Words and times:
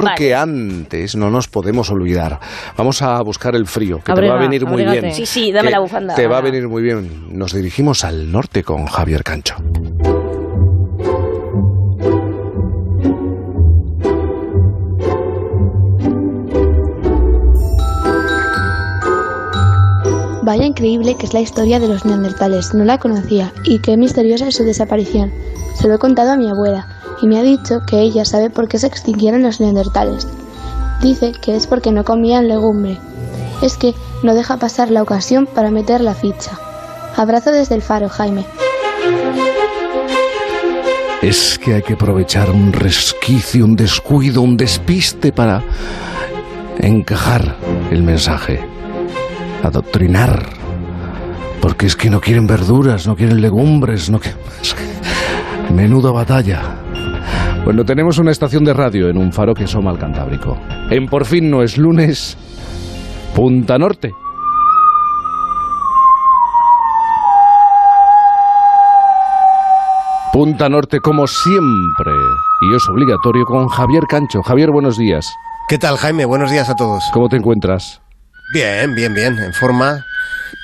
Porque 0.00 0.34
antes 0.34 1.16
no 1.16 1.30
nos 1.30 1.48
podemos 1.48 1.90
olvidar. 1.90 2.38
Vamos 2.76 3.02
a 3.02 3.20
buscar 3.22 3.54
el 3.54 3.66
frío, 3.66 3.98
que 3.98 4.12
te 4.12 4.28
va 4.28 4.36
a 4.36 4.40
venir 4.40 4.66
muy 4.66 4.84
bien. 4.84 5.12
Sí, 5.12 5.26
sí, 5.26 5.52
dame 5.52 5.70
la 5.70 5.80
bufanda. 5.80 6.14
Te 6.14 6.26
va 6.26 6.38
a 6.38 6.40
venir 6.40 6.68
muy 6.68 6.82
bien. 6.82 7.36
Nos 7.36 7.52
dirigimos 7.52 8.04
al 8.04 8.30
norte 8.30 8.62
con 8.62 8.86
Javier 8.86 9.22
Cancho. 9.22 9.56
Vaya 20.42 20.64
increíble 20.64 21.16
que 21.16 21.26
es 21.26 21.34
la 21.34 21.40
historia 21.40 21.78
de 21.78 21.88
los 21.88 22.06
neandertales, 22.06 22.72
no 22.72 22.84
la 22.84 22.98
conocía 22.98 23.52
y 23.64 23.78
qué 23.80 23.98
misteriosa 23.98 24.48
es 24.48 24.56
su 24.56 24.64
desaparición. 24.64 25.30
Se 25.74 25.86
lo 25.86 25.94
he 25.94 25.98
contado 25.98 26.32
a 26.32 26.36
mi 26.36 26.48
abuela 26.48 26.88
y 27.20 27.26
me 27.26 27.38
ha 27.38 27.42
dicho 27.42 27.80
que 27.86 28.00
ella 28.00 28.24
sabe 28.24 28.48
por 28.48 28.66
qué 28.66 28.78
se 28.78 28.86
extinguieron 28.86 29.42
los 29.42 29.60
neandertales. 29.60 30.26
Dice 31.02 31.32
que 31.32 31.56
es 31.56 31.66
porque 31.66 31.92
no 31.92 32.04
comían 32.04 32.48
legumbre. 32.48 32.98
Es 33.60 33.76
que 33.76 33.94
no 34.22 34.34
deja 34.34 34.56
pasar 34.56 34.90
la 34.90 35.02
ocasión 35.02 35.46
para 35.46 35.70
meter 35.70 36.00
la 36.00 36.14
ficha. 36.14 36.52
Abrazo 37.16 37.52
desde 37.52 37.74
el 37.74 37.82
faro, 37.82 38.08
Jaime. 38.08 38.46
Es 41.20 41.58
que 41.58 41.74
hay 41.74 41.82
que 41.82 41.92
aprovechar 41.92 42.50
un 42.50 42.72
resquicio, 42.72 43.66
un 43.66 43.76
descuido, 43.76 44.40
un 44.40 44.56
despiste 44.56 45.32
para 45.32 45.62
encajar 46.78 47.56
el 47.90 48.02
mensaje 48.02 48.69
adoctrinar. 49.62 50.48
Porque 51.60 51.86
es 51.86 51.96
que 51.96 52.10
no 52.10 52.20
quieren 52.20 52.46
verduras, 52.46 53.06
no 53.06 53.16
quieren 53.16 53.40
legumbres, 53.40 54.10
no 54.10 54.20
Menuda 55.74 56.10
batalla. 56.10 56.62
Bueno, 57.64 57.84
tenemos 57.84 58.18
una 58.18 58.30
estación 58.30 58.64
de 58.64 58.72
radio 58.72 59.08
en 59.08 59.18
un 59.18 59.32
faro 59.32 59.54
que 59.54 59.64
asoma 59.64 59.90
al 59.90 59.98
Cantábrico. 59.98 60.58
En 60.90 61.06
Por 61.06 61.26
fin 61.26 61.50
no 61.50 61.62
es 61.62 61.76
lunes, 61.76 62.36
Punta 63.34 63.78
Norte. 63.78 64.14
Punta 70.32 70.68
Norte 70.68 71.00
como 71.00 71.26
siempre. 71.26 72.12
Y 72.62 72.74
es 72.74 72.88
obligatorio 72.88 73.44
con 73.44 73.68
Javier 73.68 74.04
Cancho. 74.08 74.42
Javier, 74.42 74.70
buenos 74.70 74.96
días. 74.96 75.34
¿Qué 75.68 75.78
tal, 75.78 75.96
Jaime? 75.96 76.24
Buenos 76.24 76.50
días 76.50 76.70
a 76.70 76.74
todos. 76.74 77.04
¿Cómo 77.12 77.28
te 77.28 77.36
encuentras? 77.36 77.99
Bien, 78.52 78.94
bien, 78.94 79.14
bien, 79.14 79.38
en 79.38 79.52
forma, 79.52 80.06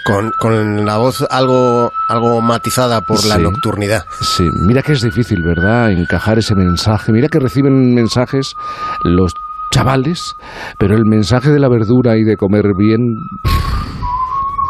con, 0.05 0.33
con 0.41 0.85
la 0.85 0.97
voz 0.97 1.25
algo, 1.31 1.93
algo 2.09 2.41
matizada 2.41 3.01
por 3.03 3.25
la 3.25 3.39
nocturnidad. 3.39 4.05
Sí, 4.21 4.45
mira 4.67 4.83
que 4.83 4.93
es 4.93 5.03
difícil, 5.03 5.43
¿verdad? 5.45 5.93
Encajar 5.93 6.39
ese 6.39 6.57
mensaje. 6.57 7.13
Mira 7.13 7.29
que 7.29 7.39
reciben 7.39 7.95
mensajes 7.95 8.55
los 9.05 9.35
chavales, 9.73 10.35
pero 10.79 10.97
el 10.97 11.05
mensaje 11.05 11.51
de 11.51 11.61
la 11.61 11.69
verdura 11.69 12.17
y 12.17 12.25
de 12.25 12.37
comer 12.37 12.65
bien... 12.77 13.01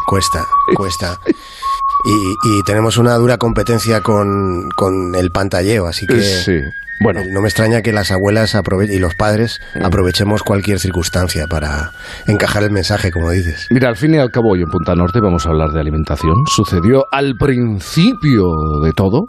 Cuesta, 0.07 0.45
cuesta. 0.77 1.19
Y, 2.05 2.59
y, 2.59 2.63
tenemos 2.65 2.99
una 2.99 3.15
dura 3.15 3.39
competencia 3.39 4.01
con, 4.01 4.69
con 4.77 5.15
el 5.15 5.31
pantalleo, 5.31 5.87
así 5.87 6.07
que... 6.07 6.21
Sí. 6.21 6.61
Bueno, 6.99 7.21
no 7.31 7.43
me 7.43 7.49
extraña 7.49 7.83
que 7.83 7.93
las 7.93 8.11
abuelas 8.11 8.57
y 8.89 8.99
los 8.99 9.15
padres 9.15 9.61
mm. 9.75 9.85
aprovechemos 9.85 10.43
cualquier 10.43 10.79
circunstancia 10.79 11.47
para 11.47 11.93
encajar 12.27 12.63
el 12.63 12.71
mensaje, 12.71 13.11
como 13.11 13.31
dices. 13.31 13.67
Mira, 13.71 13.89
al 13.89 13.97
fin 13.97 14.15
y 14.15 14.19
al 14.19 14.31
cabo, 14.31 14.53
hoy 14.53 14.63
en 14.63 14.71
Punta 14.71 14.95
Norte 14.95 15.21
vamos 15.21 15.47
a 15.47 15.51
hablar 15.51 15.71
de 15.71 15.81
alimentación. 15.81 16.35
Sucedió 16.47 17.05
al 17.13 17.35
principio 17.37 18.47
de 18.83 18.93
todo 18.93 19.29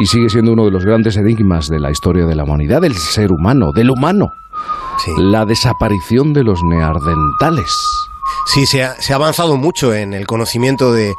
y 0.00 0.06
sigue 0.06 0.28
siendo 0.28 0.52
uno 0.52 0.64
de 0.64 0.72
los 0.72 0.84
grandes 0.84 1.16
enigmas 1.16 1.68
de 1.68 1.78
la 1.78 1.90
historia 1.90 2.26
de 2.26 2.34
la 2.34 2.42
humanidad, 2.42 2.80
del 2.80 2.96
ser 2.96 3.30
humano, 3.30 3.70
del 3.72 3.90
humano. 3.90 4.32
La 5.18 5.44
desaparición 5.44 6.32
de 6.32 6.42
los 6.42 6.62
neardentales. 6.64 7.72
Sí, 8.46 8.66
se 8.66 8.82
ha, 8.82 8.94
se 9.00 9.12
ha 9.12 9.16
avanzado 9.16 9.56
mucho 9.56 9.94
en 9.94 10.14
el 10.14 10.26
conocimiento 10.26 10.92
de 10.92 11.12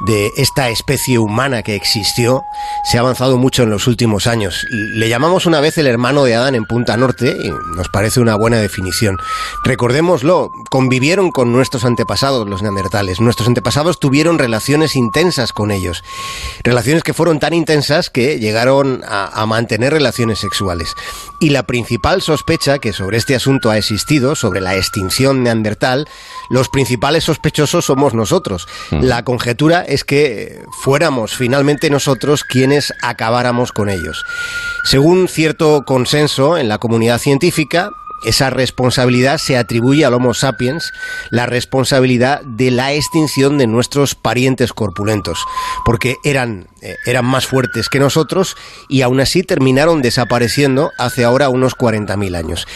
de 0.00 0.32
esta 0.36 0.70
especie 0.70 1.18
humana 1.18 1.62
que 1.62 1.74
existió 1.74 2.42
se 2.84 2.96
ha 2.96 3.00
avanzado 3.00 3.36
mucho 3.36 3.62
en 3.62 3.70
los 3.70 3.86
últimos 3.86 4.26
años. 4.26 4.66
Le 4.70 5.08
llamamos 5.08 5.46
una 5.46 5.60
vez 5.60 5.76
el 5.78 5.86
hermano 5.86 6.24
de 6.24 6.34
Adán 6.34 6.54
en 6.54 6.64
Punta 6.64 6.96
Norte 6.96 7.36
y 7.42 7.50
nos 7.76 7.88
parece 7.88 8.20
una 8.20 8.34
buena 8.36 8.58
definición. 8.58 9.18
Recordémoslo, 9.64 10.50
convivieron 10.70 11.30
con 11.30 11.52
nuestros 11.52 11.84
antepasados, 11.84 12.48
los 12.48 12.62
neandertales. 12.62 13.20
Nuestros 13.20 13.48
antepasados 13.48 14.00
tuvieron 14.00 14.38
relaciones 14.38 14.96
intensas 14.96 15.52
con 15.52 15.70
ellos. 15.70 16.02
Relaciones 16.64 17.02
que 17.02 17.14
fueron 17.14 17.38
tan 17.38 17.52
intensas 17.52 18.10
que 18.10 18.38
llegaron 18.38 19.02
a, 19.06 19.26
a 19.26 19.46
mantener 19.46 19.92
relaciones 19.92 20.38
sexuales. 20.38 20.94
Y 21.40 21.50
la 21.50 21.64
principal 21.64 22.22
sospecha 22.22 22.78
que 22.78 22.92
sobre 22.92 23.18
este 23.18 23.34
asunto 23.34 23.70
ha 23.70 23.78
existido, 23.78 24.34
sobre 24.34 24.60
la 24.60 24.76
extinción 24.76 25.42
neandertal, 25.42 26.08
los 26.48 26.68
principales 26.68 27.24
sospechosos 27.24 27.84
somos 27.84 28.14
nosotros. 28.14 28.68
Mm. 28.90 29.02
La 29.02 29.24
conjetura 29.24 29.84
es 29.90 30.04
que 30.04 30.62
fuéramos 30.70 31.36
finalmente 31.36 31.90
nosotros 31.90 32.44
quienes 32.44 32.94
acabáramos 33.02 33.72
con 33.72 33.90
ellos. 33.90 34.24
Según 34.84 35.26
cierto 35.28 35.84
consenso 35.84 36.56
en 36.56 36.68
la 36.68 36.78
comunidad 36.78 37.18
científica, 37.18 37.90
esa 38.24 38.50
responsabilidad 38.50 39.38
se 39.38 39.56
atribuye 39.56 40.04
al 40.04 40.14
Homo 40.14 40.34
sapiens, 40.34 40.92
la 41.30 41.46
responsabilidad 41.46 42.42
de 42.42 42.70
la 42.70 42.92
extinción 42.92 43.58
de 43.58 43.66
nuestros 43.66 44.14
parientes 44.14 44.72
corpulentos, 44.72 45.44
porque 45.84 46.16
eran, 46.24 46.68
eh, 46.82 46.96
eran 47.06 47.24
más 47.24 47.46
fuertes 47.46 47.88
que 47.88 47.98
nosotros 47.98 48.56
y 48.88 49.02
aún 49.02 49.20
así 49.20 49.42
terminaron 49.42 50.02
desapareciendo 50.02 50.92
hace 50.98 51.24
ahora 51.24 51.48
unos 51.48 51.76
40.000 51.76 52.36
años. 52.36 52.66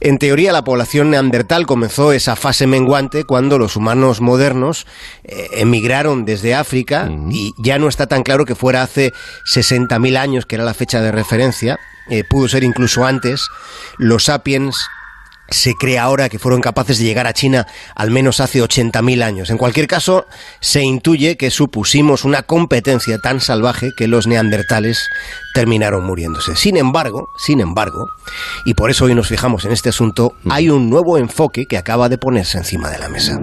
En 0.00 0.18
teoría, 0.18 0.52
la 0.52 0.64
población 0.64 1.10
neandertal 1.10 1.66
comenzó 1.66 2.12
esa 2.12 2.36
fase 2.36 2.66
menguante 2.66 3.24
cuando 3.24 3.58
los 3.58 3.76
humanos 3.76 4.20
modernos 4.20 4.86
eh, 5.24 5.48
emigraron 5.52 6.24
desde 6.24 6.54
África 6.54 7.10
y 7.30 7.52
ya 7.58 7.78
no 7.78 7.88
está 7.88 8.06
tan 8.06 8.22
claro 8.22 8.46
que 8.46 8.54
fuera 8.54 8.82
hace 8.82 9.12
60.000 9.52 10.16
años, 10.16 10.46
que 10.46 10.54
era 10.54 10.64
la 10.64 10.74
fecha 10.74 11.02
de 11.02 11.12
referencia, 11.12 11.78
eh, 12.10 12.24
pudo 12.24 12.48
ser 12.48 12.64
incluso 12.64 13.04
antes, 13.04 13.46
los 13.98 14.24
sapiens 14.24 14.76
se 15.50 15.74
cree 15.74 15.98
ahora 15.98 16.28
que 16.28 16.38
fueron 16.38 16.60
capaces 16.60 16.98
de 16.98 17.04
llegar 17.04 17.26
a 17.26 17.32
China 17.32 17.66
al 17.94 18.10
menos 18.10 18.40
hace 18.40 18.62
80.000 18.62 19.22
años. 19.22 19.50
En 19.50 19.58
cualquier 19.58 19.86
caso, 19.86 20.26
se 20.60 20.82
intuye 20.82 21.36
que 21.36 21.50
supusimos 21.50 22.24
una 22.24 22.42
competencia 22.42 23.18
tan 23.18 23.40
salvaje 23.40 23.90
que 23.96 24.06
los 24.06 24.26
neandertales 24.26 25.08
terminaron 25.54 26.04
muriéndose. 26.04 26.54
Sin 26.56 26.76
embargo, 26.76 27.28
sin 27.36 27.60
embargo, 27.60 28.08
y 28.64 28.74
por 28.74 28.90
eso 28.90 29.06
hoy 29.06 29.14
nos 29.14 29.28
fijamos 29.28 29.64
en 29.64 29.72
este 29.72 29.88
asunto, 29.88 30.34
hay 30.48 30.70
un 30.70 30.88
nuevo 30.88 31.18
enfoque 31.18 31.66
que 31.66 31.78
acaba 31.78 32.08
de 32.08 32.18
ponerse 32.18 32.58
encima 32.58 32.90
de 32.90 32.98
la 32.98 33.08
mesa. 33.08 33.40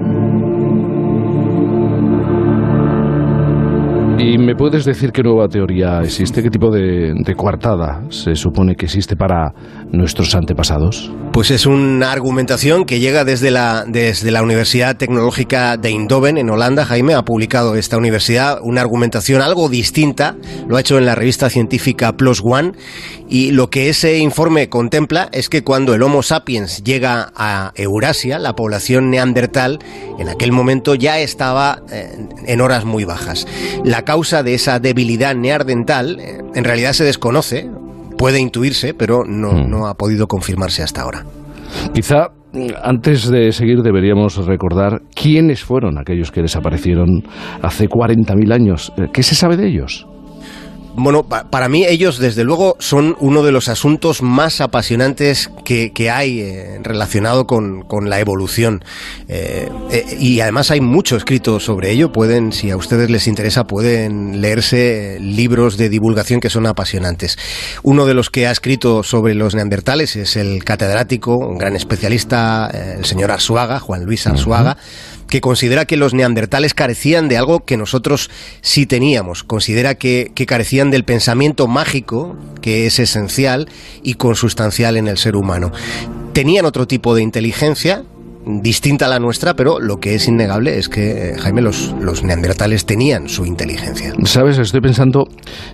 ¿Y 4.20 4.40
me 4.40 4.56
puedes 4.56 4.84
decir 4.84 5.12
qué 5.12 5.22
nueva 5.22 5.48
teoría 5.48 6.02
existe? 6.02 6.42
¿Qué 6.42 6.50
tipo 6.50 6.72
de, 6.72 7.14
coartada 7.36 8.02
se 8.10 8.36
supone 8.36 8.76
que 8.76 8.86
existe 8.86 9.16
para 9.16 9.54
nuestros 9.92 10.34
antepasados? 10.34 11.12
Pues 11.38 11.52
es 11.52 11.68
una 11.68 12.12
argumentación 12.12 12.84
que 12.84 13.00
llega 13.00 13.24
desde 13.24 13.52
la, 13.52 13.86
desde 13.88 14.32
la 14.32 14.42
Universidad 14.42 14.98
Tecnológica 14.98 15.78
de 15.78 15.90
Eindhoven, 15.90 16.40
en 16.40 16.50
Holanda. 16.50 16.84
Jaime 16.84 17.14
ha 17.14 17.22
publicado 17.26 17.76
esta 17.76 17.96
universidad 17.96 18.58
una 18.64 18.82
argumentación 18.82 19.44
algo 19.44 19.70
distinta. 19.70 20.36
Lo 20.68 20.78
ha 20.78 20.80
hecho 20.80 20.98
en 20.98 21.06
la 21.06 21.14
revista 21.14 21.52
científica 21.52 22.18
Plus 22.18 22.42
One. 22.44 22.72
Y 23.30 23.52
lo 23.52 23.70
que 23.70 23.90
ese 23.90 24.18
informe 24.18 24.68
contempla 24.68 25.30
es 25.32 25.48
que 25.48 25.64
cuando 25.64 25.94
el 25.94 26.02
Homo 26.02 26.24
sapiens 26.24 26.84
llega 26.84 27.32
a 27.36 27.72
Eurasia, 27.76 28.40
la 28.40 28.56
población 28.56 29.12
neandertal 29.12 29.78
en 30.18 30.30
aquel 30.30 30.52
momento 30.52 30.96
ya 30.96 31.20
estaba 31.20 31.84
eh, 31.92 32.18
en 32.48 32.62
horas 32.62 32.84
muy 32.84 33.04
bajas. 33.04 33.46
La 33.84 34.04
causa 34.06 34.42
de 34.42 34.56
esa 34.56 34.80
debilidad 34.80 35.36
neardental 35.36 36.20
eh, 36.20 36.42
en 36.56 36.64
realidad 36.64 36.94
se 36.94 37.04
desconoce, 37.04 37.70
puede 38.18 38.40
intuirse, 38.40 38.94
pero 38.94 39.24
no, 39.26 39.52
hmm. 39.52 39.70
no 39.70 39.88
ha 39.88 39.94
podido 39.94 40.28
confirmarse 40.28 40.84
hasta 40.84 41.02
ahora. 41.02 41.26
Quizá 41.94 42.32
antes 42.82 43.30
de 43.30 43.52
seguir 43.52 43.82
deberíamos 43.82 44.38
recordar 44.46 45.02
quiénes 45.14 45.64
fueron 45.64 45.98
aquellos 45.98 46.32
que 46.32 46.42
desaparecieron 46.42 47.24
hace 47.62 47.88
40.000 47.88 48.54
años. 48.54 48.94
Eh, 48.98 49.08
¿Qué 49.14 49.24
se 49.24 49.36
sabe 49.36 49.58
de 49.58 49.68
ellos? 49.68 50.08
Bueno, 51.00 51.22
para 51.28 51.70
mí 51.70 51.86
ellos 51.86 52.18
desde 52.18 52.44
luego 52.44 52.76
son 52.80 53.16
uno 53.20 53.44
de 53.44 53.52
los 53.52 53.68
asuntos 53.68 54.24
más 54.24 54.62
apasionantes 54.62 55.52
que, 55.64 56.10
hay 56.10 56.40
eh, 56.40 56.80
relacionado 56.82 57.46
con, 57.46 57.86
la 58.10 58.20
evolución. 58.20 58.84
Eh, 59.28 59.70
eh, 59.92 60.18
y 60.20 60.40
además 60.40 60.72
hay 60.72 60.82
mucho 60.82 61.16
escrito 61.16 61.60
sobre 61.60 61.92
ello. 61.92 62.12
Pueden, 62.12 62.52
si 62.52 62.72
a 62.72 62.78
ustedes 62.78 63.12
les 63.12 63.28
interesa, 63.28 63.68
pueden 63.68 64.42
leerse 64.42 65.20
libros 65.22 65.78
de 65.78 65.90
divulgación 65.90 66.40
que 66.40 66.50
son 66.50 66.66
apasionantes. 66.66 67.38
Uno 67.84 68.08
de 68.08 68.16
los 68.16 68.32
que 68.32 68.48
ha 68.48 68.52
escrito 68.52 69.04
sobre 69.04 69.36
los 69.36 69.54
neandertales 69.54 70.16
es 70.16 70.36
el 70.36 70.64
catedrático, 70.64 71.38
un 71.38 71.60
gran 71.60 71.76
especialista, 71.76 72.72
el 72.98 73.06
señor 73.06 73.30
Arsuaga, 73.30 73.80
Juan 73.80 74.04
Luis 74.04 74.26
Arsuaga 74.26 74.78
que 75.28 75.42
considera 75.42 75.86
que 75.86 75.98
los 75.98 76.14
neandertales 76.14 76.74
carecían 76.74 77.28
de 77.28 77.38
algo 77.38 77.66
que 77.66 77.78
nosotros 77.78 78.30
sí 78.62 78.86
teníamos. 78.86 79.44
Considera 79.44 79.96
que, 79.96 80.32
carecían 80.48 80.92
del 80.92 81.04
pensamiento 81.04 81.68
mágico, 81.68 82.38
que 82.62 82.86
es 82.86 83.00
esencial 83.00 83.68
y 84.04 84.14
consustancial 84.14 84.98
en 84.98 85.08
el 85.08 85.18
ser 85.18 85.36
humano 85.36 85.72
tenían 86.38 86.66
otro 86.66 86.86
tipo 86.86 87.16
de 87.16 87.24
inteligencia, 87.24 88.04
distinta 88.46 89.08
a 89.08 89.10
la 89.10 89.18
nuestra, 89.18 89.56
pero 89.56 89.80
lo 89.80 89.98
que 89.98 90.14
es 90.14 90.28
innegable 90.28 90.78
es 90.78 90.88
que, 90.88 91.32
eh, 91.32 91.34
Jaime, 91.36 91.64
los, 91.64 91.96
los 92.00 92.24
neandertales 92.24 92.86
tenían 92.86 93.28
su 93.28 93.44
inteligencia. 93.44 94.14
Sabes, 94.24 94.60
estoy 94.60 94.82
pensando, 94.82 95.26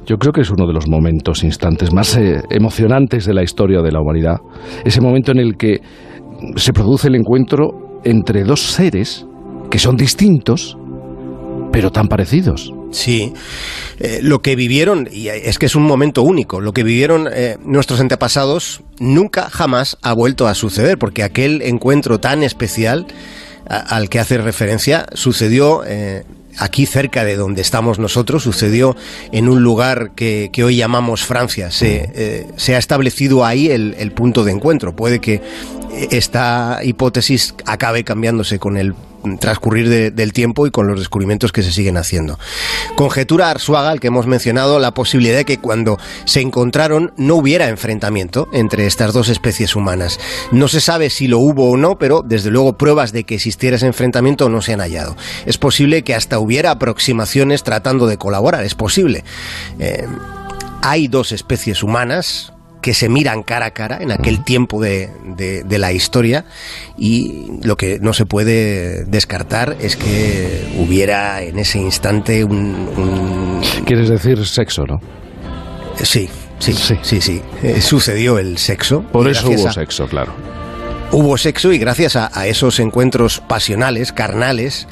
yo 0.06 0.16
creo 0.16 0.32
que 0.32 0.40
es 0.40 0.50
uno 0.50 0.66
de 0.66 0.72
los 0.72 0.88
momentos, 0.88 1.44
instantes 1.44 1.94
más 1.94 2.16
eh, 2.16 2.42
emocionantes 2.50 3.26
de 3.26 3.34
la 3.34 3.44
historia 3.44 3.82
de 3.82 3.92
la 3.92 4.00
humanidad. 4.00 4.38
Ese 4.86 5.02
momento 5.02 5.34
en 5.34 5.40
el 5.40 5.58
que 5.58 5.82
se 6.56 6.72
produce 6.72 7.10
el 7.10 7.16
encuentro 7.16 8.00
entre 8.06 8.46
dos 8.46 8.62
seres 8.62 9.26
que 9.74 9.80
son 9.80 9.98
distintos, 9.98 10.78
pero 11.72 11.92
tan 11.92 12.08
parecidos. 12.08 12.72
Sí, 12.92 13.34
eh, 14.00 14.20
lo 14.22 14.44
que 14.44 14.56
vivieron, 14.56 15.10
y 15.12 15.30
es 15.30 15.58
que 15.58 15.66
es 15.66 15.74
un 15.76 15.82
momento 15.82 16.22
único, 16.22 16.62
lo 16.62 16.74
que 16.74 16.84
vivieron 16.84 17.28
eh, 17.34 17.58
nuestros 17.66 18.00
antepasados 18.00 18.84
nunca 19.00 19.50
jamás 19.50 19.98
ha 20.04 20.14
vuelto 20.14 20.48
a 20.48 20.54
suceder, 20.54 21.00
porque 21.00 21.24
aquel 21.24 21.64
encuentro 21.64 22.20
tan 22.20 22.44
especial 22.44 23.08
al 23.66 24.10
que 24.10 24.20
hace 24.20 24.38
referencia 24.38 25.08
sucedió 25.14 25.84
eh, 25.88 26.24
aquí 26.60 26.86
cerca 26.86 27.26
de 27.26 27.36
donde 27.36 27.64
estamos 27.64 27.98
nosotros, 27.98 28.44
sucedió 28.44 28.96
en 29.32 29.50
un 29.50 29.64
lugar 29.64 30.12
que, 30.16 30.52
hoy 30.64 30.76
llamamos 30.76 31.26
Francia. 31.26 31.72
Se, 31.72 32.46
se 32.58 32.76
ha 32.76 32.78
establecido 32.78 33.44
ahí 33.44 33.72
el, 33.72 34.12
punto 34.12 34.44
de 34.44 34.52
encuentro. 34.52 34.96
Puede 34.96 35.18
que 35.18 35.42
esta 36.12 36.82
hipótesis 36.84 37.56
acabe 37.66 38.04
cambiándose 38.04 38.60
con 38.60 38.78
el 38.78 38.94
transcurrir 39.40 40.14
del 40.14 40.34
tiempo 40.34 40.68
y 40.68 40.72
con 40.72 40.88
los 40.88 41.00
descubrimientos 41.00 41.52
que 41.52 41.64
se 41.64 41.72
siguen 41.72 41.98
haciendo. 41.98 42.40
Conjetura 42.96 43.50
Arsuaga, 43.50 43.90
al 43.90 44.00
que 44.00 44.08
hemos 44.08 44.28
mencionado, 44.28 44.80
la 44.80 44.94
posibilidad 44.94 45.38
de 45.38 45.46
que 45.46 45.58
cuando 45.58 45.98
se 46.26 46.42
encontraron 46.42 47.14
no 47.18 47.36
hubiera 47.36 47.70
enfrentamiento 47.70 48.48
entre 48.54 48.86
estas 48.86 49.14
dos 49.14 49.30
especies 49.30 49.76
humanas. 49.76 50.20
No 50.52 50.68
se 50.68 50.82
sabe 50.82 51.10
si 51.10 51.28
lo 51.28 51.40
hubo 51.40 51.70
o 51.70 51.78
no, 51.78 51.98
pero 51.98 52.22
desde 52.24 52.52
luego 52.52 52.78
pruebas 52.78 53.12
de 53.12 53.24
que 53.24 53.36
existiera 53.36 53.78
ese 53.78 53.88
enfrentamiento 53.88 54.50
no 54.50 54.62
se 54.62 54.74
han 54.74 54.80
hallado. 54.80 55.16
Es 55.46 55.58
posible 55.58 56.04
que 56.04 56.16
hasta 56.16 56.40
hubiera 56.40 56.72
aproximaciones 56.72 57.64
tratando 57.64 58.08
de 58.08 58.18
colaborar, 58.18 58.64
es 58.64 58.76
posible. 58.76 59.24
Eh, 59.80 60.06
hay 60.82 61.08
dos 61.08 61.32
especies 61.32 61.82
humanas, 61.82 62.54
que 62.84 62.94
se 62.94 63.08
miran 63.08 63.44
cara 63.44 63.68
a 63.68 63.72
cara 63.72 64.00
en 64.02 64.12
aquel 64.12 64.44
tiempo 64.44 64.82
de, 64.82 65.10
de, 65.24 65.78
la 65.80 65.94
historia 65.94 66.44
y 66.98 67.46
lo 67.64 67.78
que 67.78 67.98
no 68.00 68.12
se 68.12 68.26
puede 68.26 69.06
descartar 69.06 69.78
es 69.80 69.96
que 69.96 70.68
hubiera 70.78 71.42
en 71.42 71.60
ese 71.60 71.80
instante 71.80 72.44
un... 72.44 73.62
Quieres 73.86 74.10
decir 74.10 74.46
sexo, 74.46 74.84
¿no? 74.86 75.00
Sí, 75.96 76.30
sí, 76.60 76.74
sí, 76.74 76.98
sí, 77.02 77.22
sí. 77.22 77.42
Eh, 77.64 77.80
sucedió 77.80 78.38
el 78.38 78.58
sexo. 78.58 79.02
Por 79.02 79.30
eso 79.30 79.50
hubo 79.50 79.72
sexo, 79.72 80.06
claro. 80.08 80.34
Hubo 81.14 81.38
sexo 81.38 81.72
y 81.72 81.78
gracias 81.78 82.18
a, 82.18 82.48
esos 82.48 82.82
encuentros 82.82 83.40
pasionales, 83.40 84.12
carnales, 84.12 84.90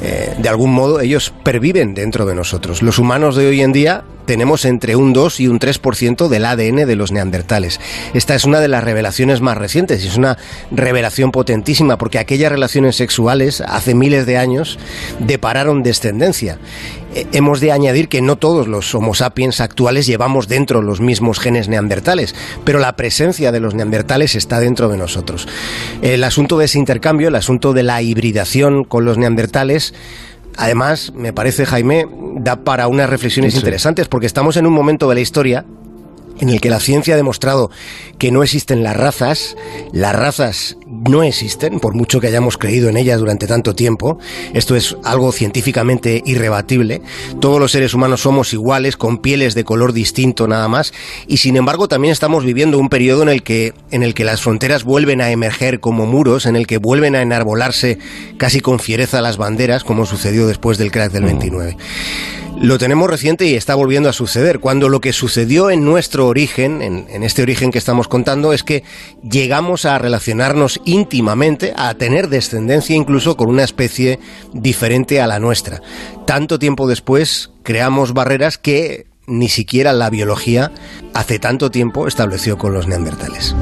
eh, 0.00 0.32
de 0.38 0.48
algún 0.48 0.72
modo 0.72 1.00
ellos 1.00 1.34
perviven 1.42 1.94
dentro 1.94 2.24
de 2.24 2.36
nosotros. 2.36 2.82
Los 2.82 3.00
humanos 3.00 3.34
de 3.34 3.48
hoy 3.48 3.62
en 3.62 3.72
día 3.72 4.04
tenemos 4.24 4.64
entre 4.64 4.96
un 4.96 5.12
2 5.12 5.40
y 5.40 5.48
un 5.48 5.58
3% 5.58 6.28
del 6.28 6.44
ADN 6.44 6.86
de 6.86 6.96
los 6.96 7.12
neandertales. 7.12 7.80
Esta 8.14 8.34
es 8.34 8.44
una 8.44 8.60
de 8.60 8.68
las 8.68 8.84
revelaciones 8.84 9.40
más 9.40 9.56
recientes 9.56 10.04
y 10.04 10.08
es 10.08 10.16
una 10.16 10.38
revelación 10.70 11.32
potentísima 11.32 11.98
porque 11.98 12.18
aquellas 12.18 12.52
relaciones 12.52 12.96
sexuales 12.96 13.60
hace 13.60 13.94
miles 13.94 14.26
de 14.26 14.38
años 14.38 14.78
depararon 15.18 15.82
descendencia. 15.82 16.58
Eh, 17.14 17.26
hemos 17.32 17.60
de 17.60 17.72
añadir 17.72 18.08
que 18.08 18.22
no 18.22 18.36
todos 18.36 18.68
los 18.68 18.94
Homo 18.94 19.14
sapiens 19.14 19.60
actuales 19.60 20.06
llevamos 20.06 20.48
dentro 20.48 20.82
los 20.82 21.00
mismos 21.00 21.38
genes 21.38 21.68
neandertales, 21.68 22.34
pero 22.64 22.78
la 22.78 22.96
presencia 22.96 23.52
de 23.52 23.60
los 23.60 23.74
neandertales 23.74 24.34
está 24.34 24.60
dentro 24.60 24.88
de 24.88 24.96
nosotros. 24.96 25.46
El 26.00 26.24
asunto 26.24 26.58
de 26.58 26.66
ese 26.66 26.78
intercambio, 26.78 27.28
el 27.28 27.34
asunto 27.34 27.72
de 27.72 27.82
la 27.82 28.00
hibridación 28.02 28.84
con 28.84 29.04
los 29.04 29.18
neandertales, 29.18 29.94
Además, 30.56 31.12
me 31.14 31.32
parece, 31.32 31.66
Jaime, 31.66 32.06
da 32.36 32.56
para 32.56 32.88
unas 32.88 33.08
reflexiones 33.08 33.54
interesantes, 33.54 34.08
porque 34.08 34.26
estamos 34.26 34.56
en 34.56 34.66
un 34.66 34.72
momento 34.72 35.08
de 35.08 35.14
la 35.14 35.20
historia 35.20 35.64
en 36.40 36.48
el 36.48 36.60
que 36.60 36.70
la 36.70 36.80
ciencia 36.80 37.14
ha 37.14 37.16
demostrado 37.16 37.70
que 38.18 38.30
no 38.30 38.42
existen 38.42 38.82
las 38.82 38.96
razas, 38.96 39.56
las 39.92 40.14
razas 40.14 40.76
no 41.08 41.22
existen, 41.22 41.80
por 41.80 41.94
mucho 41.94 42.20
que 42.20 42.26
hayamos 42.26 42.58
creído 42.58 42.88
en 42.88 42.96
ellas 42.96 43.20
durante 43.20 43.46
tanto 43.46 43.74
tiempo, 43.74 44.18
esto 44.54 44.76
es 44.76 44.96
algo 45.04 45.32
científicamente 45.32 46.22
irrebatible, 46.24 47.02
todos 47.40 47.58
los 47.60 47.72
seres 47.72 47.94
humanos 47.94 48.22
somos 48.22 48.52
iguales, 48.52 48.96
con 48.96 49.18
pieles 49.18 49.54
de 49.54 49.64
color 49.64 49.92
distinto 49.92 50.46
nada 50.48 50.68
más, 50.68 50.92
y 51.26 51.38
sin 51.38 51.56
embargo 51.56 51.88
también 51.88 52.12
estamos 52.12 52.44
viviendo 52.44 52.78
un 52.78 52.88
periodo 52.88 53.22
en 53.22 53.28
el 53.28 53.42
que, 53.42 53.74
en 53.90 54.02
el 54.02 54.14
que 54.14 54.24
las 54.24 54.42
fronteras 54.42 54.84
vuelven 54.84 55.20
a 55.20 55.30
emerger 55.30 55.80
como 55.80 56.06
muros, 56.06 56.46
en 56.46 56.56
el 56.56 56.66
que 56.66 56.78
vuelven 56.78 57.16
a 57.16 57.22
enarbolarse 57.22 57.98
casi 58.36 58.60
con 58.60 58.78
fiereza 58.78 59.20
las 59.20 59.36
banderas, 59.36 59.84
como 59.84 60.06
sucedió 60.06 60.46
después 60.46 60.78
del 60.78 60.90
crack 60.90 61.12
del 61.12 61.24
29. 61.24 61.76
Lo 62.60 62.78
tenemos 62.78 63.10
reciente 63.10 63.46
y 63.46 63.54
está 63.54 63.74
volviendo 63.74 64.08
a 64.08 64.12
suceder, 64.12 64.60
cuando 64.60 64.88
lo 64.88 65.00
que 65.00 65.12
sucedió 65.12 65.70
en 65.70 65.84
nuestro 65.84 66.28
origen, 66.28 66.80
en, 66.80 67.22
este 67.22 67.42
origen 67.42 67.72
que 67.72 67.78
estamos 67.78 68.06
contando, 68.06 68.52
es 68.52 68.62
que 68.62 68.84
llegamos 69.28 69.84
a 69.84 69.98
relacionarnos 69.98 70.80
íntimamente, 70.84 71.72
a 71.76 71.94
tener 71.94 72.28
descendencia 72.28 72.94
incluso 72.94 73.36
con 73.36 73.48
una 73.48 73.64
especie 73.64 74.20
diferente 74.52 75.20
a 75.20 75.26
la 75.26 75.40
nuestra. 75.40 75.82
Tanto 76.26 76.58
tiempo 76.58 76.86
después 76.86 77.50
creamos 77.64 78.12
barreras 78.12 78.58
que 78.58 79.06
ni 79.26 79.48
siquiera 79.48 79.92
la 79.92 80.10
biología 80.10 80.72
hace 81.14 81.38
tanto 81.38 81.70
tiempo 81.70 82.06
estableció 82.06 82.58
con 82.58 82.74
los 82.74 82.86
neandertales. 82.86 83.54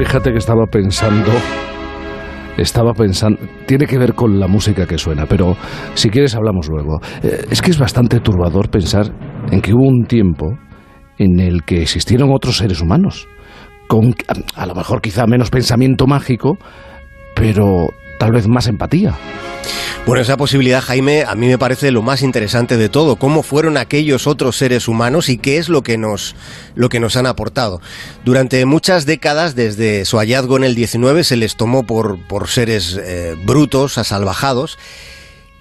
Fíjate 0.00 0.32
que 0.32 0.38
estaba 0.38 0.64
pensando 0.64 1.30
estaba 2.56 2.94
pensando, 2.94 3.38
tiene 3.66 3.84
que 3.84 3.98
ver 3.98 4.14
con 4.14 4.40
la 4.40 4.48
música 4.48 4.86
que 4.86 4.96
suena, 4.96 5.26
pero 5.26 5.58
si 5.92 6.08
quieres 6.08 6.34
hablamos 6.34 6.68
luego. 6.70 7.00
Eh, 7.22 7.44
es 7.50 7.60
que 7.60 7.70
es 7.70 7.78
bastante 7.78 8.18
turbador 8.20 8.70
pensar 8.70 9.12
en 9.50 9.60
que 9.60 9.74
hubo 9.74 9.86
un 9.86 10.06
tiempo 10.06 10.56
en 11.18 11.38
el 11.38 11.64
que 11.64 11.82
existieron 11.82 12.30
otros 12.32 12.56
seres 12.56 12.80
humanos, 12.80 13.28
con 13.88 14.14
a 14.56 14.64
lo 14.64 14.74
mejor 14.74 15.02
quizá 15.02 15.26
menos 15.26 15.50
pensamiento 15.50 16.06
mágico, 16.06 16.56
pero 17.34 17.88
tal 18.20 18.32
vez 18.32 18.46
más 18.46 18.66
empatía. 18.66 19.16
Bueno, 20.06 20.20
esa 20.20 20.36
posibilidad, 20.36 20.82
Jaime, 20.82 21.24
a 21.26 21.34
mí 21.34 21.46
me 21.46 21.56
parece 21.56 21.90
lo 21.90 22.02
más 22.02 22.22
interesante 22.22 22.76
de 22.76 22.90
todo. 22.90 23.16
¿Cómo 23.16 23.42
fueron 23.42 23.78
aquellos 23.78 24.26
otros 24.26 24.56
seres 24.56 24.88
humanos 24.88 25.30
y 25.30 25.38
qué 25.38 25.56
es 25.56 25.70
lo 25.70 25.82
que 25.82 25.96
nos, 25.96 26.36
lo 26.74 26.90
que 26.90 27.00
nos 27.00 27.16
han 27.16 27.26
aportado? 27.26 27.80
Durante 28.24 28.64
muchas 28.66 29.06
décadas, 29.06 29.54
desde 29.54 30.04
su 30.04 30.18
hallazgo 30.18 30.58
en 30.58 30.64
el 30.64 30.74
19, 30.74 31.24
se 31.24 31.36
les 31.36 31.56
tomó 31.56 31.84
por, 31.84 32.18
por 32.28 32.48
seres 32.48 32.98
eh, 33.02 33.36
brutos, 33.42 33.96
asalvajados. 33.96 34.78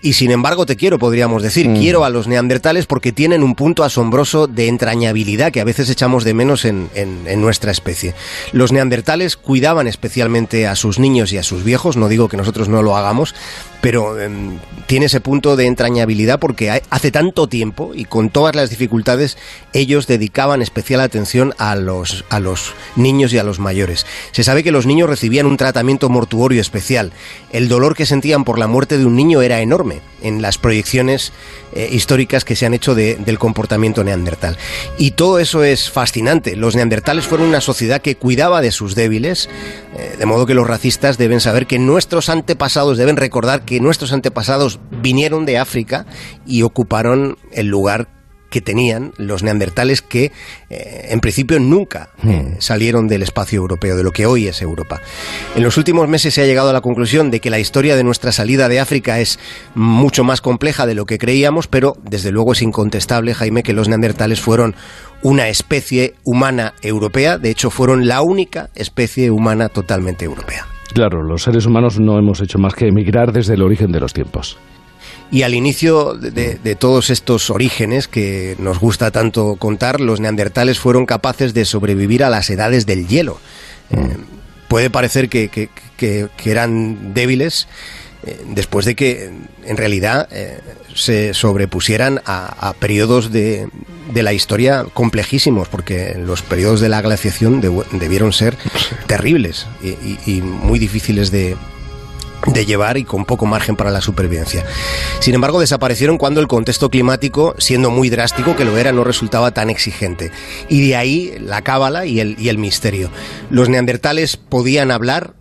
Y 0.01 0.13
sin 0.13 0.31
embargo 0.31 0.65
te 0.65 0.77
quiero, 0.77 0.97
podríamos 0.97 1.43
decir. 1.43 1.67
Mm. 1.67 1.77
Quiero 1.77 2.05
a 2.05 2.09
los 2.09 2.25
neandertales 2.25 2.85
porque 2.85 3.11
tienen 3.11 3.43
un 3.43 3.53
punto 3.53 3.83
asombroso 3.83 4.47
de 4.47 4.69
entrañabilidad 4.69 5.51
que 5.51 5.59
a 5.59 5.65
veces 5.65 5.89
echamos 5.89 6.23
de 6.23 6.33
menos 6.33 6.63
en, 6.63 6.89
en, 6.95 7.41
nuestra 7.41 7.71
especie. 7.71 8.13
Los 8.53 8.71
neandertales 8.71 9.35
cuidaban 9.35 9.87
especialmente 9.87 10.67
a 10.67 10.75
sus 10.75 10.99
niños 10.99 11.33
y 11.33 11.37
a 11.37 11.43
sus 11.43 11.65
viejos, 11.65 11.97
no 11.97 12.07
digo 12.07 12.29
que 12.29 12.37
nosotros 12.37 12.69
no 12.69 12.81
lo 12.81 12.95
hagamos, 12.95 13.35
pero 13.81 14.19
em, 14.19 14.59
tiene 14.87 15.07
ese 15.07 15.19
punto 15.19 15.57
de 15.57 15.65
entrañabilidad 15.65 16.39
porque 16.39 16.81
hace 16.89 17.11
tanto 17.11 17.47
tiempo 17.47 17.91
y 17.93 18.05
con 18.05 18.29
todas 18.29 18.55
las 18.55 18.69
dificultades 18.69 19.37
ellos 19.73 20.07
dedicaban 20.07 20.61
especial 20.61 21.01
atención 21.01 21.53
a 21.57 21.75
los, 21.75 22.23
a 22.29 22.39
los 22.39 22.73
niños 22.95 23.33
y 23.33 23.37
a 23.37 23.43
los 23.43 23.59
mayores. 23.59 24.05
Se 24.31 24.43
sabe 24.43 24.63
que 24.63 24.71
los 24.71 24.85
niños 24.85 25.09
recibían 25.09 25.45
un 25.45 25.57
tratamiento 25.57 26.09
mortuorio 26.09 26.61
especial. 26.61 27.11
El 27.51 27.67
dolor 27.67 27.95
que 27.95 28.05
sentían 28.05 28.45
por 28.45 28.59
la 28.59 28.67
muerte 28.67 28.97
de 28.97 29.05
un 29.05 29.15
niño 29.15 29.41
era 29.41 29.61
enorme 29.61 29.88
en 30.21 30.41
las 30.41 30.57
proyecciones 30.57 31.31
eh, 31.73 31.89
históricas 31.91 32.45
que 32.45 32.55
se 32.55 32.65
han 32.65 32.73
hecho 32.73 32.95
del 32.95 33.39
comportamiento 33.39 34.03
neandertal. 34.03 34.57
Y 34.97 35.11
todo 35.11 35.39
eso 35.39 35.63
es 35.63 35.89
fascinante. 35.89 36.55
Los 36.55 36.75
neandertales 36.75 37.25
fueron 37.25 37.47
una 37.47 37.61
sociedad 37.61 38.01
que 38.01 38.15
cuidaba 38.15 38.61
de 38.61 38.71
sus 38.71 38.95
débiles, 38.95 39.49
eh, 39.97 40.15
de 40.17 40.25
modo 40.25 40.45
que 40.45 40.53
los 40.53 40.67
racistas 40.67 41.17
deben 41.17 41.39
saber 41.39 41.67
que 41.67 41.79
nuestros 41.79 42.29
antepasados 42.29 42.97
deben 42.97 43.17
recordar 43.17 43.65
que 43.65 43.79
nuestros 43.79 44.13
antepasados 44.13 44.79
vinieron 45.01 45.45
de 45.45 45.57
África 45.57 46.05
y 46.45 46.63
ocuparon 46.63 47.37
el 47.51 47.67
lugar 47.67 48.18
que 48.49 48.61
tenían 48.61 49.13
los 49.17 49.43
neandertales 49.43 50.01
que 50.01 50.31
eh, 50.69 51.07
en 51.09 51.19
principio 51.19 51.59
nunca 51.59 52.09
eh, 52.23 52.27
hmm. 52.27 52.55
salieron 52.59 53.07
del 53.07 53.23
espacio 53.23 53.57
europeo, 53.57 53.95
de 53.95 54.03
lo 54.03 54.11
que 54.11 54.25
hoy 54.25 54.47
es 54.47 54.61
Europa. 54.61 55.01
En 55.55 55.63
los 55.63 55.77
últimos 55.77 56.07
meses 56.07 56.33
se 56.33 56.41
ha 56.41 56.45
llegado 56.45 56.69
a 56.69 56.73
la 56.73 56.81
conclusión 56.81 57.31
de 57.31 57.39
que 57.39 57.49
la 57.49 57.59
historia 57.59 57.95
de 57.95 58.03
nuestra 58.03 58.31
salida 58.31 58.67
de 58.69 58.79
África 58.79 59.19
es 59.19 59.39
mucho 59.75 60.23
más 60.23 60.41
compleja 60.41 60.85
de 60.85 60.95
lo 60.95 61.05
que 61.05 61.17
creíamos, 61.17 61.67
pero 61.67 61.95
desde 62.03 62.31
luego 62.31 62.53
es 62.53 62.61
incontestable, 62.61 63.33
Jaime, 63.33 63.63
que 63.63 63.73
los 63.73 63.87
neandertales 63.87 64.39
fueron 64.41 64.75
una 65.21 65.49
especie 65.49 66.15
humana 66.23 66.73
europea, 66.81 67.37
de 67.37 67.49
hecho 67.49 67.69
fueron 67.69 68.07
la 68.07 68.21
única 68.21 68.69
especie 68.75 69.31
humana 69.31 69.69
totalmente 69.69 70.25
europea. 70.25 70.65
Claro, 70.93 71.21
los 71.21 71.43
seres 71.43 71.65
humanos 71.65 71.99
no 71.99 72.17
hemos 72.17 72.41
hecho 72.41 72.57
más 72.57 72.73
que 72.73 72.87
emigrar 72.87 73.31
desde 73.31 73.53
el 73.53 73.61
origen 73.61 73.91
de 73.91 73.99
los 73.99 74.13
tiempos. 74.13 74.57
Y 75.31 75.43
al 75.43 75.53
inicio 75.53 76.15
de, 76.15 76.75
todos 76.75 77.11
estos 77.11 77.51
orígenes 77.51 78.07
que 78.07 78.55
nos 78.57 78.79
gusta 78.79 79.11
tanto 79.11 79.57
contar, 79.57 80.01
los 80.01 80.19
neandertales 80.19 80.79
fueron 80.79 81.05
capaces 81.05 81.53
de 81.53 81.65
sobrevivir 81.65 82.23
a 82.23 82.29
las 82.29 82.49
edades 82.49 82.87
del 82.87 83.07
hielo. 83.07 83.39
Eh, 83.91 84.17
puede 84.67 84.89
parecer 84.89 85.29
que, 85.29 85.69
eran 86.45 87.13
débiles 87.13 87.67
eh, 88.25 88.41
después 88.47 88.85
de 88.85 88.95
que 88.95 89.31
en 89.65 89.77
realidad 89.77 90.27
eh, 90.31 90.59
se 90.95 91.35
sobrepusieran 91.35 92.21
a, 92.25 92.73
periodos 92.79 93.31
de, 93.31 93.67
la 94.15 94.33
historia 94.33 94.85
complejísimos, 94.93 95.67
porque 95.67 96.15
los 96.17 96.41
periodos 96.41 96.81
de 96.81 96.89
la 96.89 97.01
glaciación 97.03 97.61
debieron 97.91 98.33
ser 98.33 98.57
terribles 99.05 99.67
y 100.25 100.41
muy 100.41 100.79
difíciles 100.79 101.29
de, 101.29 101.55
de 102.47 102.65
llevar 102.65 102.97
y 102.97 103.03
con 103.03 103.25
poco 103.25 103.45
margen 103.45 103.75
para 103.75 103.91
la 103.91 104.01
supervivencia. 104.01 104.65
Sin 105.19 105.35
embargo, 105.35 105.59
desaparecieron 105.59 106.17
cuando 106.17 106.41
el 106.41 106.47
contexto 106.47 106.89
climático, 106.89 107.55
siendo 107.57 107.91
muy 107.91 108.09
drástico 108.09 108.55
que 108.55 108.65
lo 108.65 108.77
era, 108.77 108.91
no 108.91 109.03
resultaba 109.03 109.51
tan 109.51 109.69
exigente. 109.69 110.31
Y 110.67 110.87
de 110.87 110.95
ahí 110.95 111.35
la 111.39 111.61
cábala 111.61 112.05
y 112.05 112.19
el, 112.19 112.35
y 112.39 112.49
el 112.49 112.57
misterio. 112.57 113.09
Los 113.49 113.69
neandertales 113.69 114.37
podían 114.37 114.91
hablar, 114.91 115.33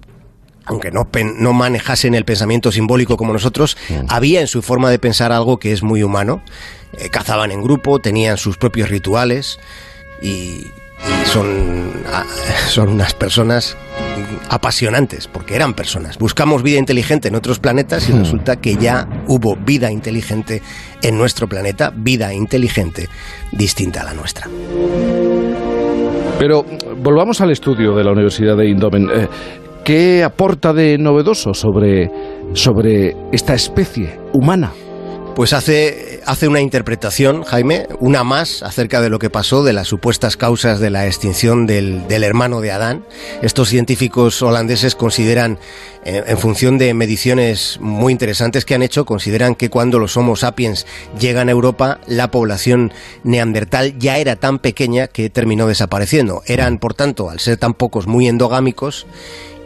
aunque 0.64 0.90
no, 0.90 1.08
no, 1.36 1.52
manejasen 1.52 2.14
el 2.14 2.24
pensamiento 2.24 2.72
simbólico 2.72 3.16
como 3.16 3.32
nosotros, 3.32 3.76
mm. 3.88 4.06
había 4.08 4.40
en 4.40 4.46
su 4.46 4.62
forma 4.62 4.90
de 4.90 4.98
pensar 4.98 5.32
algo 5.32 5.58
que 5.58 5.72
es 5.72 5.82
muy 5.82 6.02
humano. 6.02 6.42
Eh, 6.98 7.10
cazaban 7.10 7.52
en 7.52 7.62
grupo, 7.62 8.00
tenían 8.00 8.38
sus 8.38 8.56
propios 8.56 8.88
rituales 8.88 9.58
y, 10.22 10.66
son, 11.26 11.92
ah, 12.12 12.24
son 12.68 12.88
unas 12.88 13.14
personas 13.14 13.76
apasionantes, 14.48 15.28
porque 15.28 15.54
eran 15.54 15.74
personas. 15.74 16.18
Buscamos 16.18 16.62
vida 16.62 16.78
inteligente 16.78 17.28
en 17.28 17.34
otros 17.34 17.58
planetas 17.58 18.08
y 18.08 18.12
hmm. 18.12 18.18
resulta 18.18 18.56
que 18.56 18.76
ya 18.76 19.08
hubo 19.26 19.56
vida 19.56 19.90
inteligente 19.90 20.62
en 21.02 21.18
nuestro 21.18 21.48
planeta, 21.48 21.92
vida 21.94 22.32
inteligente 22.32 23.08
distinta 23.52 24.02
a 24.02 24.04
la 24.04 24.14
nuestra. 24.14 24.48
Pero 26.38 26.64
volvamos 27.02 27.40
al 27.40 27.50
estudio 27.50 27.94
de 27.94 28.04
la 28.04 28.12
Universidad 28.12 28.56
de 28.56 28.68
Indomen. 28.68 29.08
Eh, 29.12 29.28
¿Qué 29.84 30.22
aporta 30.22 30.72
de 30.72 30.98
novedoso 30.98 31.54
sobre, 31.54 32.10
sobre 32.52 33.16
esta 33.32 33.54
especie 33.54 34.20
humana? 34.32 34.70
Pues 35.38 35.52
hace, 35.52 36.20
hace 36.26 36.48
una 36.48 36.60
interpretación, 36.60 37.44
Jaime, 37.44 37.86
una 38.00 38.24
más 38.24 38.64
acerca 38.64 39.00
de 39.00 39.08
lo 39.08 39.20
que 39.20 39.30
pasó, 39.30 39.62
de 39.62 39.72
las 39.72 39.86
supuestas 39.86 40.36
causas 40.36 40.80
de 40.80 40.90
la 40.90 41.06
extinción 41.06 41.64
del, 41.64 42.02
hermano 42.10 42.60
de 42.60 42.72
Adán. 42.72 43.04
Estos 43.40 43.68
científicos 43.68 44.42
holandeses 44.42 44.96
consideran, 44.96 45.60
en 46.04 46.38
función 46.38 46.76
de 46.76 46.92
mediciones 46.92 47.78
muy 47.80 48.10
interesantes 48.10 48.64
que 48.64 48.74
han 48.74 48.82
hecho, 48.82 49.04
consideran 49.04 49.54
que 49.54 49.70
cuando 49.70 50.00
los 50.00 50.16
Homo 50.16 50.34
sapiens 50.34 50.86
llegan 51.20 51.48
a 51.48 51.52
Europa, 51.52 52.00
la 52.08 52.32
población 52.32 52.92
neandertal 53.22 53.96
ya 53.96 54.18
era 54.18 54.34
tan 54.34 54.58
pequeña 54.58 55.06
que 55.06 55.30
terminó 55.30 55.68
desapareciendo. 55.68 56.42
Eran, 56.46 56.78
por 56.78 56.94
tanto, 56.94 57.30
al 57.30 57.38
ser 57.38 57.58
tan 57.58 57.74
pocos, 57.74 58.08
muy 58.08 58.26
endogámicos 58.26 59.06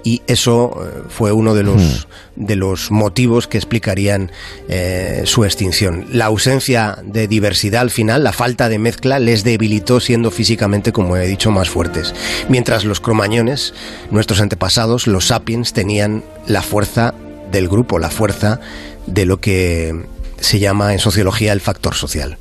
y 0.04 0.22
eso 0.26 0.76
eh, 0.84 1.02
fue 1.08 1.32
uno 1.32 1.54
de 1.54 1.62
los, 1.62 2.08
de 2.36 2.56
los 2.56 2.90
motivos 2.90 3.46
que 3.46 3.58
explicarían 3.58 4.30
eh, 4.68 5.22
su 5.24 5.44
extinción. 5.44 6.06
La 6.12 6.26
ausencia 6.26 6.98
de 7.04 7.28
diversidad 7.28 7.82
al 7.82 7.90
final, 7.90 8.24
la 8.24 8.32
falta 8.32 8.68
de 8.68 8.78
mezcla, 8.78 9.18
les 9.18 9.44
debilitó 9.44 10.00
siendo 10.00 10.30
físicamente, 10.30 10.92
como 10.92 11.16
he 11.16 11.26
dicho, 11.26 11.50
más 11.50 11.70
fuertes. 11.70 12.14
Mientras 12.48 12.84
los 12.84 13.00
cromañones, 13.00 13.74
nuestros 14.10 14.40
antepasados, 14.40 15.06
los 15.06 15.26
sapiens, 15.26 15.72
tenían 15.72 16.24
la 16.46 16.62
fuerza 16.62 17.14
del 17.50 17.68
grupo, 17.68 17.98
la 17.98 18.10
fuerza 18.10 18.60
de 19.06 19.26
lo 19.26 19.40
que 19.40 19.94
se 20.40 20.58
llama 20.58 20.92
en 20.92 20.98
sociología 20.98 21.52
el 21.52 21.60
factor 21.60 21.94
social. 21.94 22.38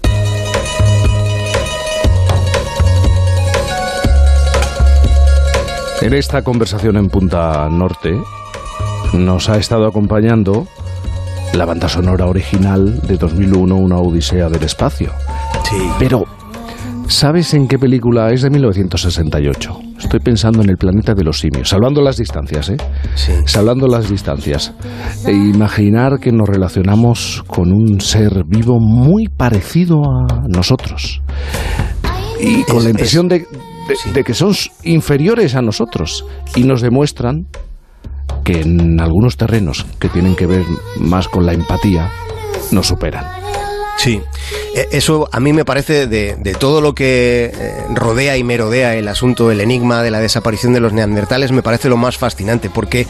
En 6.02 6.16
esta 6.16 6.42
conversación 6.42 6.98
en 6.98 7.10
Punta 7.10 7.70
Norte 7.70 8.20
nos 9.14 9.50
ha 9.50 9.58
estado 9.58 9.86
acompañando 9.86 10.66
la 11.54 11.66
banda 11.66 11.88
sonora 11.88 12.26
original 12.26 13.02
de 13.02 13.18
2001, 13.18 13.76
Una 13.76 13.98
Odisea 13.98 14.50
del 14.50 14.64
Espacio. 14.64 15.12
Sí. 15.64 15.78
Pero, 16.00 16.24
¿sabes 17.08 17.54
en 17.54 17.68
qué 17.68 17.78
película 17.78 18.32
es 18.32 18.42
de 18.42 18.50
1968? 18.50 19.80
Estoy 20.00 20.20
pensando 20.22 20.64
en 20.64 20.72
el 20.72 20.78
planeta 20.78 21.14
de 21.14 21.24
los 21.24 21.40
simios, 21.40 21.70
salvando 21.70 22.02
las 22.02 22.18
distancias, 22.18 22.70
¿eh? 22.70 22.78
Sí. 23.14 23.34
Salvando 23.46 23.86
las 23.86 24.10
distancias. 24.10 24.74
E 25.28 25.32
imaginar 25.32 26.20
que 26.20 26.32
nos 26.32 26.50
relacionamos 26.50 27.44
con 27.46 27.72
un 27.72 28.02
ser 28.02 28.44
vivo 28.48 28.80
muy 28.80 29.28
parecido 29.28 30.02
a 30.04 30.48
nosotros. 30.48 31.22
Y 32.40 32.64
con 32.64 32.84
la 32.84 32.90
impresión 32.90 33.28
de, 33.28 33.46
de, 34.14 34.24
que 34.24 34.34
son 34.34 34.54
inferiores 34.84 35.56
a 35.56 35.62
nosotros 35.62 36.26
y 36.56 36.64
nos 36.64 36.82
demuestran 36.82 37.48
que 38.44 38.62
en 38.62 39.00
algunos 39.00 39.38
terrenos 39.38 39.86
que 40.00 40.10
tienen 40.10 40.36
que 40.36 40.48
ver 40.48 40.66
más 40.98 41.28
con 41.28 41.46
la 41.46 41.54
empatía 41.54 42.10
nos 42.72 42.88
superan. 42.88 43.26
Sí, 43.98 44.22
eso 44.92 45.28
a 45.32 45.40
mí 45.40 45.54
me 45.54 45.66
parece 45.66 46.08
de, 46.08 46.56
todo 46.60 46.82
lo 46.82 46.96
que 46.96 47.52
eh, 47.54 47.84
rodea 47.94 48.38
y 48.38 48.44
merodea 48.44 48.96
el 48.96 49.08
asunto, 49.08 49.52
el 49.52 49.60
enigma 49.60 50.04
de 50.04 50.12
la 50.12 50.20
desaparición 50.20 50.74
de 50.74 50.80
los 50.80 50.94
neandertales, 50.94 51.52
me 51.52 51.62
parece 51.62 51.90
lo 51.90 51.98
más 51.98 52.18
fascinante, 52.18 52.70
porque, 52.70 53.02
eh, 53.02 53.08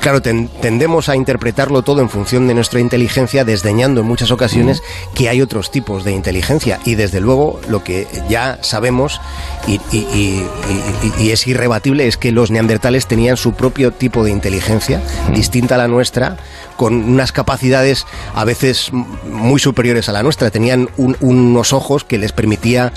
claro, 0.00 0.22
tendemos 0.22 1.08
a 1.08 1.16
interpretarlo 1.16 1.82
todo 1.82 2.00
en 2.00 2.08
función 2.08 2.48
de 2.48 2.54
nuestra 2.54 2.80
inteligencia, 2.80 3.44
desdeñando 3.44 4.00
en 4.00 4.06
muchas 4.06 4.30
ocasiones 4.30 4.82
que 5.14 5.28
hay 5.28 5.42
otros 5.42 5.70
tipos 5.70 6.04
de 6.04 6.12
inteligencia. 6.12 6.80
Y 6.84 6.94
desde 6.94 7.20
luego, 7.20 7.60
lo 7.68 7.84
que 7.84 8.06
ya 8.28 8.58
sabemos 8.62 9.20
y, 9.66 9.80
y 9.92 11.30
es 11.30 11.46
irrebatible 11.46 12.06
es 12.06 12.16
que 12.16 12.32
los 12.32 12.50
neandertales 12.50 13.06
tenían 13.06 13.36
su 13.36 13.52
propio 13.52 13.92
tipo 13.92 14.24
de 14.24 14.30
inteligencia, 14.30 15.02
distinta 15.34 15.74
a 15.74 15.78
la 15.78 15.88
nuestra, 15.88 16.38
con 16.76 16.94
unas 16.94 17.30
capacidades 17.30 18.06
a 18.34 18.44
veces 18.46 18.90
muy 18.92 19.60
superiores 19.60 20.08
a 20.08 20.12
la 20.12 20.22
nuestra. 20.22 20.50
Tenían 20.50 20.69
unos 20.96 21.72
ojos 21.72 22.04
que 22.04 22.18
les 22.18 22.32
permitía 22.32 22.92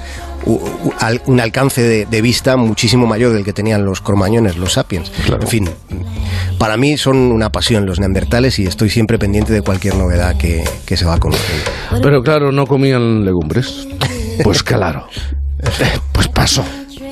un 0.45 1.39
alcance 1.39 2.05
de, 2.05 2.21
vista 2.21 2.57
muchísimo 2.57 3.07
mayor 3.07 3.33
del 3.33 3.43
que 3.43 3.53
tenían 3.53 3.85
los 3.85 4.01
cromañones, 4.01 4.57
los 4.57 4.73
sapiens. 4.73 5.11
En 5.27 5.47
fin, 5.47 5.69
para 6.57 6.77
mí 6.77 6.97
son 6.97 7.17
una 7.17 7.49
pasión 7.49 7.85
los 7.85 7.99
neandertales 7.99 8.59
y 8.59 8.65
estoy 8.65 8.89
siempre 8.89 9.17
pendiente 9.17 9.53
de 9.53 9.61
cualquier 9.61 9.95
novedad 9.95 10.37
que, 10.37 10.63
que 10.85 10.97
se 10.97 11.05
va 11.05 11.15
a 11.15 11.19
conocer. 11.19 11.55
Pero 12.01 12.21
claro, 12.21 12.51
no 12.51 12.67
comían 12.67 13.23
legumbres. 13.23 13.87
Pues 14.43 14.63
claro. 14.63 15.07
Pues 16.11 16.27
pasó. 16.27 16.63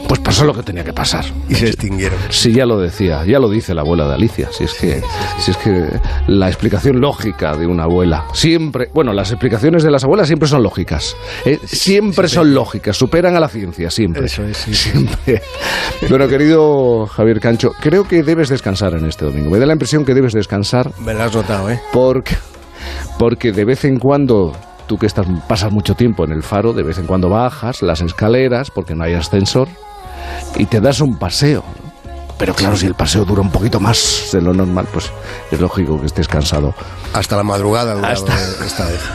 Pues 0.08 0.20
pasó 0.20 0.46
lo 0.46 0.54
que 0.54 0.64
tenía 0.64 0.84
que 0.84 0.94
pasar. 0.94 1.26
Y 1.50 1.56
se 1.56 1.68
extinguieron. 1.68 2.18
Sí, 2.30 2.54
ya 2.54 2.66
lo 2.66 2.80
decía, 2.80 3.26
ya 3.26 3.40
lo 3.40 3.50
dice 3.50 3.74
la 3.74 3.82
abuela 3.82 4.08
de 4.08 4.16
Alicia. 4.16 4.50
Si 4.52 4.64
es 4.64 4.74
que, 4.74 5.02
si 5.40 5.52
es 5.52 5.58
que 5.58 5.88
la 6.28 6.48
explicación 6.48 7.00
lógica 7.00 7.56
de 7.56 7.68
una 7.68 7.84
abuela 7.84 8.26
siempre, 8.34 8.90
bueno, 8.94 9.14
las 9.14 9.32
explicaciones 9.32 9.84
de 9.84 9.92
las 9.92 10.04
abuelas 10.04 10.28
siempre 10.28 10.48
son 10.48 10.64
lógicas. 10.64 11.16
Eh, 11.46 11.60
siempre 11.66 12.28
son 12.28 12.54
lógicas, 12.54 12.98
superan 12.98 13.36
a 13.36 13.40
la 13.40 13.48
ciencia, 13.48 13.90
siempre. 13.90 14.26
Eso 14.26 14.44
es, 14.44 14.58
siempre. 14.58 15.42
Bueno, 16.10 16.28
querido 16.28 17.08
Javier 17.08 17.40
Cancho, 17.40 17.72
creo 17.80 18.08
que 18.08 18.24
debes 18.24 18.50
descansar 18.50 18.94
en 18.94 19.06
este 19.06 19.26
domingo. 19.26 19.50
Me 19.50 19.60
da 19.60 19.66
la 19.66 19.74
impresión 19.74 20.06
que 20.06 20.14
debes 20.14 20.34
descansar. 20.34 20.92
Me 21.00 21.14
lo 21.14 21.24
has 21.24 21.34
notado, 21.34 21.70
¿eh? 21.70 21.80
Porque, 21.94 22.36
porque 23.18 23.52
de 23.52 23.66
vez 23.66 23.86
en 23.86 24.00
cuando 24.00 24.54
tú 24.88 24.98
que 24.98 25.06
estás, 25.06 25.26
pasas 25.48 25.72
mucho 25.72 25.96
tiempo 25.96 26.26
en 26.26 26.32
el 26.32 26.44
faro, 26.44 26.74
de 26.74 26.84
vez 26.84 26.98
en 26.98 27.06
cuando 27.06 27.30
bajas 27.30 27.82
las 27.82 28.02
escaleras 28.02 28.72
porque 28.72 28.94
no 28.94 29.04
hay 29.04 29.14
ascensor 29.14 29.70
y 30.56 30.66
te 30.66 30.80
das 30.80 31.02
un 31.02 31.18
paseo. 31.18 31.64
Pero 32.38 32.56
claro, 32.56 32.76
si 32.76 32.88
el 32.88 32.96
paseo 32.96 33.24
dura 33.24 33.42
un 33.42 33.52
poquito 33.52 33.80
más 33.80 34.30
de 34.34 34.42
lo 34.42 34.52
normal, 34.54 34.88
pues 34.92 35.12
es 35.52 35.60
lógico 35.60 36.00
que 36.00 36.08
estés 36.08 36.28
cansado. 36.28 36.74
Hasta 37.14 37.38
la 37.38 37.44
madrugada 37.44 37.94
Hasta... 38.08 38.34
esta 38.66 38.88
vez. 38.88 39.02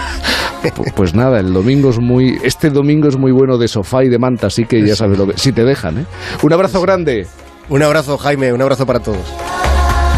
Pues 0.97 1.15
nada, 1.15 1.39
el 1.39 1.53
domingo 1.53 1.91
es 1.91 1.99
muy. 1.99 2.41
Este 2.43 2.71
domingo 2.71 3.09
es 3.09 3.17
muy 3.17 3.31
bueno 3.31 3.57
de 3.57 3.69
sofá 3.69 4.03
y 4.03 4.09
de 4.09 4.19
manta, 4.19 4.49
así 4.49 4.65
que 4.65 4.85
ya 4.85 4.97
sabes 4.97 5.17
lo 5.17 5.29
que. 5.29 5.39
Si 5.39 5.53
te 5.53 5.63
dejan, 5.63 5.99
¿eh? 5.99 6.07
Un 6.43 6.53
abrazo 6.53 6.81
grande. 6.81 7.29
Un 7.69 7.83
abrazo, 7.83 8.19
Jaime, 8.19 8.53
un 8.53 8.63
abrazo 8.63 8.85
para 8.85 8.99
todos. 8.99 9.23